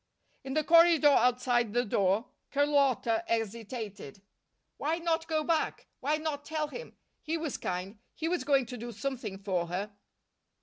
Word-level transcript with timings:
In 0.43 0.55
the 0.55 0.63
corridor 0.63 1.09
outside 1.11 1.73
the 1.73 1.85
door 1.85 2.25
Carlotta 2.49 3.23
hesitated. 3.27 4.23
Why 4.77 4.97
not 4.97 5.27
go 5.27 5.43
back? 5.43 5.85
Why 5.99 6.17
not 6.17 6.43
tell 6.43 6.69
him? 6.69 6.95
He 7.21 7.37
was 7.37 7.55
kind; 7.57 7.99
he 8.15 8.27
was 8.27 8.43
going 8.43 8.65
to 8.65 8.77
do 8.77 8.91
something 8.91 9.37
for 9.37 9.67
her. 9.67 9.91